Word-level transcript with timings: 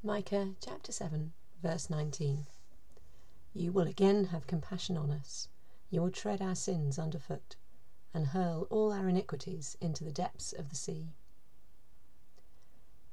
Micah 0.00 0.54
chapter 0.64 0.92
7, 0.92 1.32
verse 1.60 1.90
19. 1.90 2.46
You 3.52 3.72
will 3.72 3.88
again 3.88 4.26
have 4.26 4.46
compassion 4.46 4.96
on 4.96 5.10
us. 5.10 5.48
You 5.90 6.00
will 6.00 6.12
tread 6.12 6.40
our 6.40 6.54
sins 6.54 7.00
underfoot 7.00 7.56
and 8.14 8.28
hurl 8.28 8.68
all 8.70 8.92
our 8.92 9.08
iniquities 9.08 9.76
into 9.80 10.04
the 10.04 10.12
depths 10.12 10.52
of 10.52 10.68
the 10.68 10.76
sea. 10.76 11.08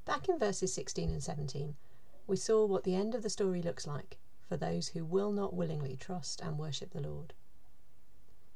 Back 0.05 0.29
in 0.29 0.37
verses 0.37 0.75
16 0.75 1.09
and 1.09 1.23
17, 1.23 1.75
we 2.27 2.37
saw 2.37 2.65
what 2.65 2.83
the 2.83 2.93
end 2.93 3.15
of 3.15 3.23
the 3.23 3.31
story 3.31 3.63
looks 3.63 3.87
like 3.87 4.19
for 4.47 4.55
those 4.55 4.89
who 4.89 5.03
will 5.03 5.31
not 5.31 5.55
willingly 5.55 5.97
trust 5.97 6.39
and 6.39 6.59
worship 6.59 6.91
the 6.91 7.01
Lord. 7.01 7.33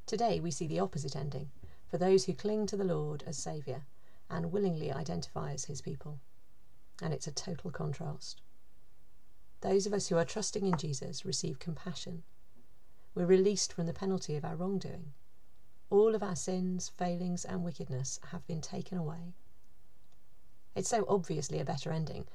Today 0.05 0.39
we 0.39 0.51
see 0.51 0.67
the 0.67 0.79
opposite 0.79 1.15
ending 1.15 1.49
for 1.87 1.97
those 1.97 2.25
who 2.25 2.35
cling 2.35 2.67
to 2.67 2.77
the 2.77 2.83
Lord 2.83 3.23
as 3.25 3.39
Saviour 3.39 3.85
and 4.29 4.51
willingly 4.51 4.91
identify 4.91 5.51
as 5.51 5.65
His 5.65 5.81
people. 5.81 6.19
And 7.01 7.13
it's 7.13 7.27
a 7.27 7.31
total 7.31 7.71
contrast. 7.71 8.41
Those 9.61 9.85
of 9.85 9.93
us 9.93 10.07
who 10.07 10.17
are 10.17 10.25
trusting 10.25 10.65
in 10.65 10.77
Jesus 10.77 11.25
receive 11.25 11.59
compassion. 11.59 12.23
We're 13.15 13.25
released 13.25 13.73
from 13.73 13.85
the 13.85 13.93
penalty 13.93 14.35
of 14.35 14.45
our 14.45 14.55
wrongdoing. 14.55 15.13
All 15.89 16.15
of 16.15 16.23
our 16.23 16.35
sins, 16.35 16.89
failings, 16.97 17.43
and 17.45 17.63
wickedness 17.63 18.19
have 18.31 18.45
been 18.47 18.61
taken 18.61 18.97
away. 18.97 19.33
It's 20.75 20.89
so 20.89 21.05
obviously 21.09 21.59
a 21.59 21.65
better 21.65 21.91
ending 21.91 22.27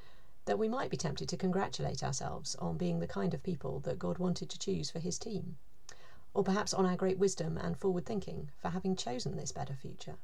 that 0.45 0.59
we 0.59 0.69
might 0.69 0.91
be 0.91 0.97
tempted 0.97 1.29
to 1.29 1.37
congratulate 1.37 2.03
ourselves 2.03 2.55
on 2.57 2.77
being 2.77 2.99
the 2.99 3.07
kind 3.07 3.33
of 3.33 3.43
people 3.43 3.81
that 3.81 3.99
God 3.99 4.19
wanted 4.19 4.51
to 4.51 4.59
choose 4.59 4.91
for 4.91 4.99
his 4.99 5.19
team, 5.19 5.57
or 6.35 6.45
perhaps 6.45 6.75
on 6.75 6.85
our 6.85 6.97
great 6.97 7.19
wisdom 7.19 7.57
and 7.57 7.79
forward 7.79 8.05
thinking 8.05 8.51
for 8.61 8.69
having 8.71 8.97
chosen 8.97 9.37
this 9.37 9.53
better 9.53 9.75
future. 9.75 10.17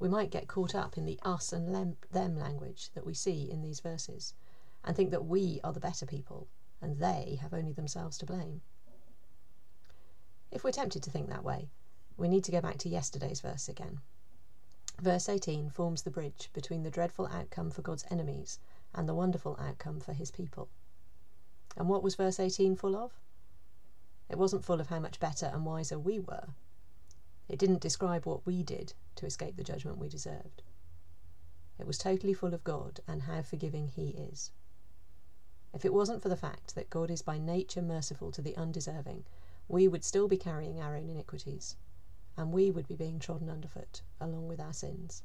We 0.00 0.08
might 0.08 0.30
get 0.30 0.48
caught 0.48 0.74
up 0.74 0.96
in 0.96 1.04
the 1.04 1.20
us 1.22 1.52
and 1.52 1.68
them 2.10 2.36
language 2.38 2.90
that 2.94 3.04
we 3.04 3.12
see 3.12 3.50
in 3.50 3.60
these 3.60 3.80
verses 3.80 4.32
and 4.82 4.96
think 4.96 5.10
that 5.10 5.26
we 5.26 5.60
are 5.62 5.74
the 5.74 5.78
better 5.78 6.06
people 6.06 6.48
and 6.80 6.98
they 6.98 7.38
have 7.42 7.52
only 7.52 7.72
themselves 7.72 8.16
to 8.18 8.26
blame. 8.26 8.62
If 10.50 10.64
we're 10.64 10.72
tempted 10.72 11.02
to 11.02 11.10
think 11.10 11.28
that 11.28 11.44
way, 11.44 11.68
we 12.16 12.28
need 12.28 12.44
to 12.44 12.50
go 12.50 12.62
back 12.62 12.78
to 12.78 12.88
yesterday's 12.88 13.42
verse 13.42 13.68
again. 13.68 14.00
Verse 14.98 15.28
18 15.28 15.68
forms 15.68 16.02
the 16.02 16.10
bridge 16.10 16.48
between 16.54 16.82
the 16.82 16.90
dreadful 16.90 17.26
outcome 17.26 17.70
for 17.70 17.82
God's 17.82 18.06
enemies 18.10 18.58
and 18.94 19.06
the 19.06 19.14
wonderful 19.14 19.56
outcome 19.60 20.00
for 20.00 20.14
his 20.14 20.30
people. 20.30 20.68
And 21.76 21.88
what 21.88 22.02
was 22.02 22.14
verse 22.14 22.40
18 22.40 22.74
full 22.74 22.96
of? 22.96 23.12
It 24.30 24.38
wasn't 24.38 24.64
full 24.64 24.80
of 24.80 24.88
how 24.88 24.98
much 24.98 25.20
better 25.20 25.46
and 25.46 25.66
wiser 25.66 25.98
we 25.98 26.20
were. 26.20 26.48
It 27.50 27.58
didn't 27.58 27.80
describe 27.80 28.26
what 28.26 28.46
we 28.46 28.62
did 28.62 28.94
to 29.16 29.26
escape 29.26 29.56
the 29.56 29.64
judgment 29.64 29.98
we 29.98 30.08
deserved. 30.08 30.62
It 31.80 31.86
was 31.86 31.98
totally 31.98 32.32
full 32.32 32.54
of 32.54 32.62
God 32.62 33.00
and 33.08 33.22
how 33.22 33.42
forgiving 33.42 33.88
He 33.88 34.10
is. 34.10 34.52
If 35.74 35.84
it 35.84 35.92
wasn't 35.92 36.22
for 36.22 36.28
the 36.28 36.36
fact 36.36 36.76
that 36.76 36.90
God 36.90 37.10
is 37.10 37.22
by 37.22 37.38
nature 37.38 37.82
merciful 37.82 38.30
to 38.30 38.40
the 38.40 38.56
undeserving, 38.56 39.24
we 39.66 39.88
would 39.88 40.04
still 40.04 40.28
be 40.28 40.36
carrying 40.36 40.80
our 40.80 40.94
own 40.94 41.08
iniquities, 41.08 41.74
and 42.36 42.52
we 42.52 42.70
would 42.70 42.86
be 42.86 42.94
being 42.94 43.18
trodden 43.18 43.50
underfoot 43.50 44.02
along 44.20 44.46
with 44.46 44.60
our 44.60 44.72
sins. 44.72 45.24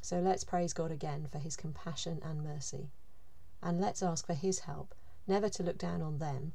So 0.00 0.18
let's 0.18 0.42
praise 0.42 0.72
God 0.72 0.90
again 0.90 1.28
for 1.30 1.38
his 1.38 1.54
compassion 1.54 2.20
and 2.24 2.42
mercy. 2.42 2.90
And 3.62 3.80
let's 3.80 4.02
ask 4.02 4.26
for 4.26 4.34
his 4.34 4.60
help, 4.60 4.92
never 5.28 5.48
to 5.50 5.62
look 5.62 5.78
down 5.78 6.02
on 6.02 6.18
them, 6.18 6.52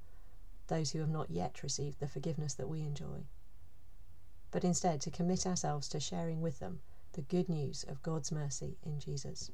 those 0.67 0.91
who 0.91 0.99
have 0.99 1.09
not 1.09 1.31
yet 1.31 1.63
received 1.63 2.01
the 2.01 2.07
forgiveness 2.07 2.53
that 2.55 2.67
we 2.67 2.81
enjoy, 2.81 3.23
but 4.51 4.63
instead 4.63 5.01
to 5.01 5.11
commit 5.11 5.45
ourselves 5.45 5.87
to 5.89 5.99
sharing 5.99 6.41
with 6.41 6.59
them 6.59 6.79
the 7.13 7.21
good 7.21 7.49
news 7.49 7.83
of 7.87 8.01
God's 8.03 8.31
mercy 8.31 8.77
in 8.83 8.99
Jesus. 8.99 9.51